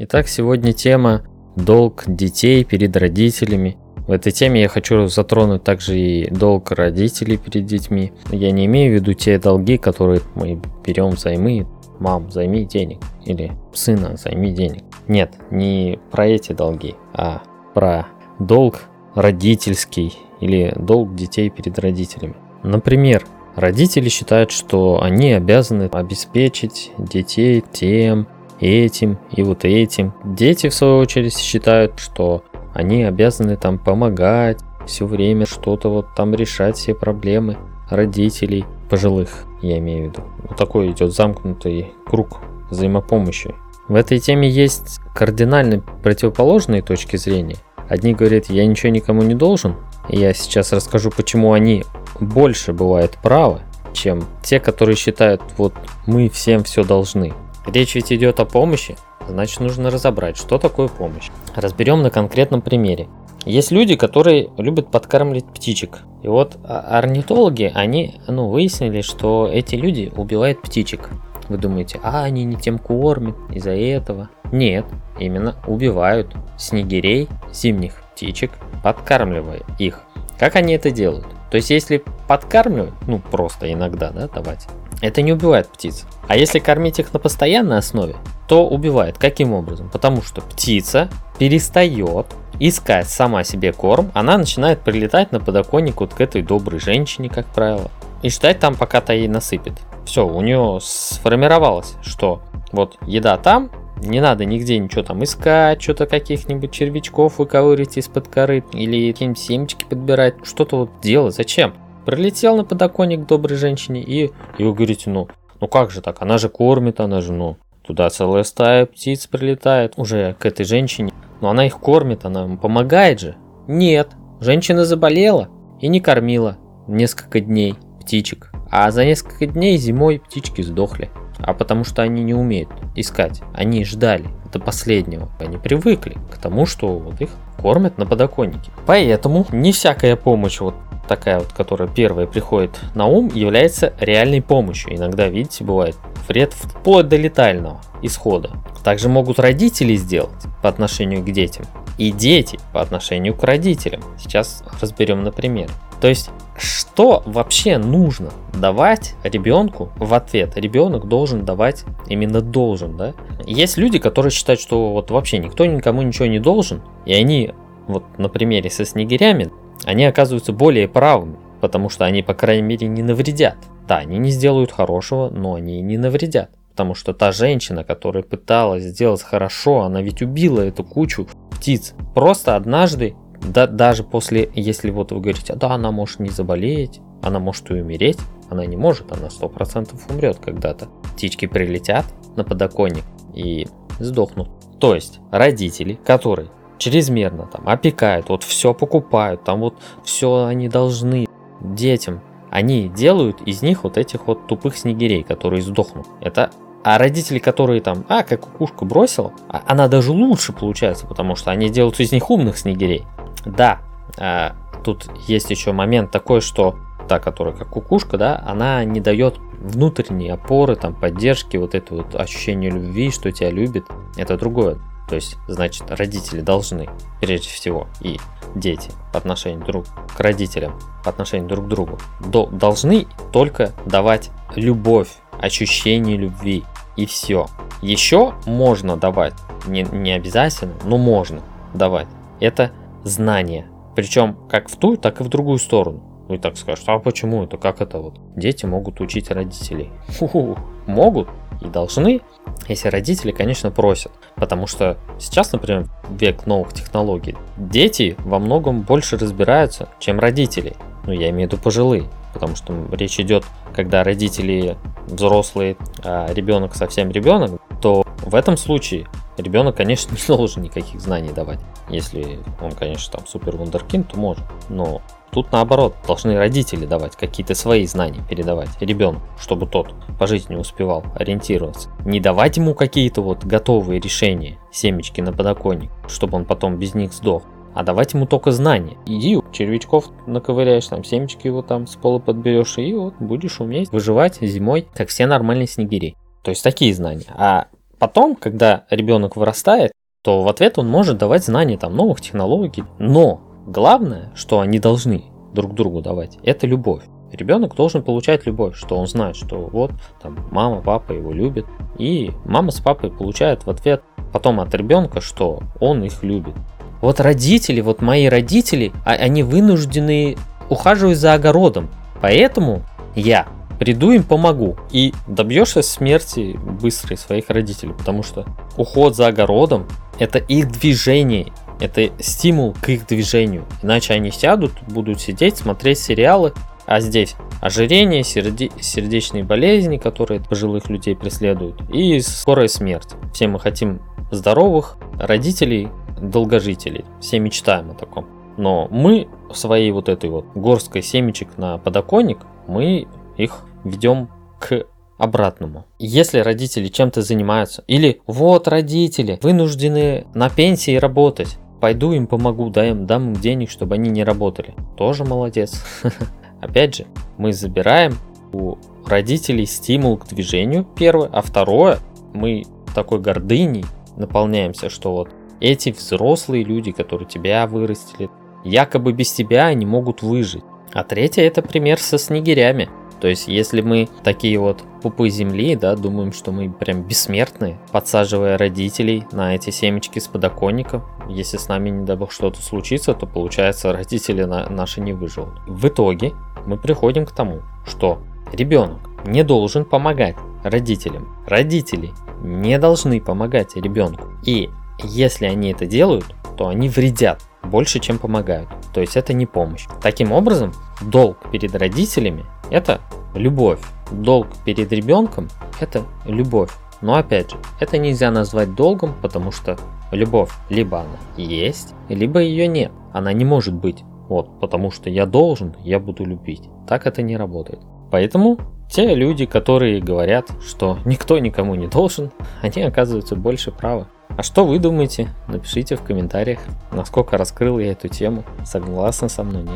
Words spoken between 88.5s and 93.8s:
убивает. Каким образом? Потому что птица перестает искать сама себе